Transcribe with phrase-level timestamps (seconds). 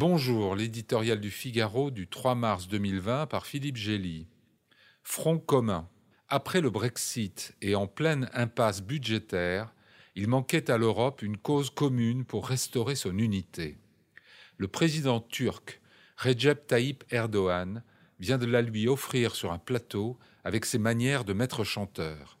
[0.00, 4.28] Bonjour, l'éditorial du Figaro du 3 mars 2020 par Philippe Gély.
[5.02, 5.88] Front commun.
[6.28, 9.74] Après le Brexit et en pleine impasse budgétaire,
[10.14, 13.76] il manquait à l'Europe une cause commune pour restaurer son unité.
[14.56, 15.80] Le président turc
[16.16, 17.82] Recep Tayyip Erdogan
[18.20, 22.38] vient de la lui offrir sur un plateau avec ses manières de maître chanteur.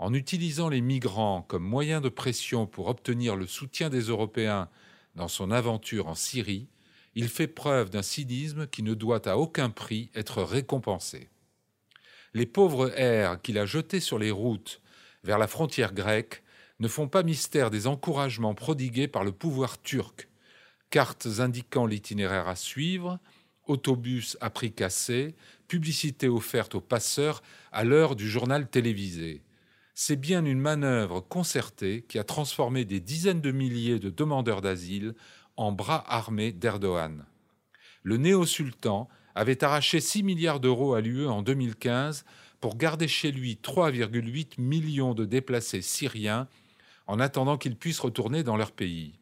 [0.00, 4.68] En utilisant les migrants comme moyen de pression pour obtenir le soutien des Européens
[5.14, 6.66] dans son aventure en Syrie,
[7.18, 11.28] il fait preuve d'un cynisme qui ne doit à aucun prix être récompensé
[12.34, 14.80] les pauvres airs qu'il a jetés sur les routes
[15.24, 16.42] vers la frontière grecque
[16.80, 20.28] ne font pas mystère des encouragements prodigués par le pouvoir turc.
[20.90, 23.18] Cartes indiquant l'itinéraire à suivre,
[23.66, 25.34] autobus à prix cassé,
[25.66, 27.42] publicité offerte aux passeurs
[27.72, 29.42] à l'heure du journal télévisé.
[29.94, 35.14] C'est bien une manœuvre concertée qui a transformé des dizaines de milliers de demandeurs d'asile
[35.58, 37.26] en bras armés d'Erdogan.
[38.04, 42.24] Le néo-sultan avait arraché 6 milliards d'euros à l'UE en 2015
[42.60, 46.48] pour garder chez lui 3,8 millions de déplacés syriens
[47.08, 49.18] en attendant qu'ils puissent retourner dans leur pays.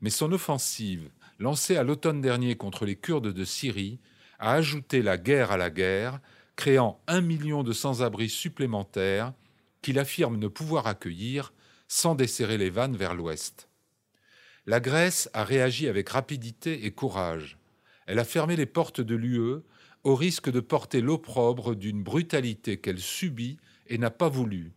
[0.00, 4.00] Mais son offensive, lancée à l'automne dernier contre les Kurdes de Syrie,
[4.38, 6.20] a ajouté la guerre à la guerre,
[6.56, 9.34] créant un million de sans-abri supplémentaires
[9.82, 11.52] qu'il affirme ne pouvoir accueillir
[11.86, 13.68] sans desserrer les vannes vers l'ouest.
[14.66, 17.58] La Grèce a réagi avec rapidité et courage
[18.06, 19.62] elle a fermé les portes de l'UE
[20.04, 24.72] au risque de porter l'opprobre d'une brutalité qu'elle subit et n'a pas voulu.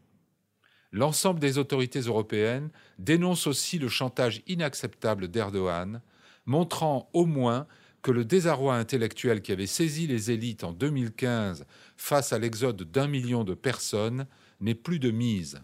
[0.92, 6.02] L'ensemble des autorités européennes dénoncent aussi le chantage inacceptable d'Erdogan,
[6.48, 7.68] montrant au moins
[8.02, 13.08] que le désarroi intellectuel qui avait saisi les élites en 2015 face à l'exode d'un
[13.08, 14.26] million de personnes
[14.62, 15.62] n'est plus de mise.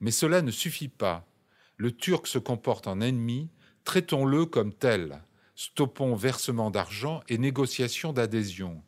[0.00, 1.26] Mais cela ne suffit pas.
[1.82, 3.48] Le Turc se comporte en ennemi,
[3.82, 5.20] traitons-le comme tel.
[5.56, 8.84] Stoppons versement d'argent et négociation d'adhésion.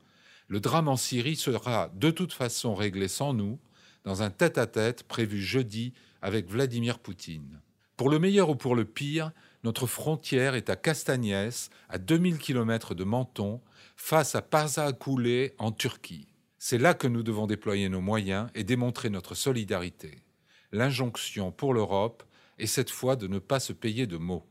[0.47, 3.58] Le drame en Syrie sera de toute façon réglé sans nous,
[4.05, 5.92] dans un tête-à-tête prévu jeudi
[6.23, 7.61] avec Vladimir Poutine.
[7.96, 9.33] Pour le meilleur ou pour le pire,
[9.64, 13.61] notre frontière est à Castagnès, à 2000 km de Menton,
[13.97, 16.29] face à Pazakoulé en Turquie.
[16.61, 20.23] C'est là que nous devons déployer nos moyens et démontrer notre solidarité.
[20.70, 22.23] L'injonction pour l'Europe
[22.59, 24.47] est cette fois de ne pas se payer de mots.